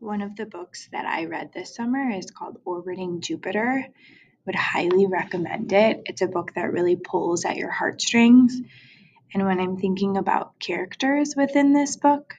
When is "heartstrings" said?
7.70-8.58